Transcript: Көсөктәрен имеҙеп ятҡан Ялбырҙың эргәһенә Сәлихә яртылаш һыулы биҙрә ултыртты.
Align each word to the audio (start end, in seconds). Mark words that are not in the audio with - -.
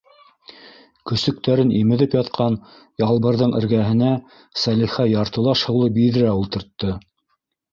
Көсөктәрен 1.09 1.73
имеҙеп 1.79 2.15
ятҡан 2.17 2.57
Ялбырҙың 3.03 3.53
эргәһенә 3.59 4.09
Сәлихә 4.63 5.07
яртылаш 5.13 5.67
һыулы 5.69 5.95
биҙрә 6.01 6.33
ултыртты. 6.41 6.99